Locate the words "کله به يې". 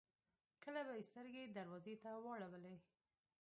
0.63-1.03